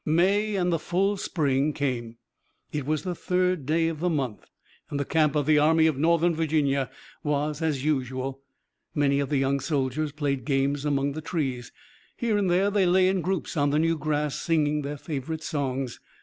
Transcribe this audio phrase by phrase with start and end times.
[0.03, 2.17] May and the full spring came.
[2.71, 4.49] It was the third day of the month,
[4.89, 6.89] and the camp of the Army of Northern Virginia
[7.23, 8.41] was as usual.
[8.95, 11.71] Many of the young soldiers played games among the trees.
[12.17, 15.99] Here and there they lay in groups on the new grass, singing their favorite songs.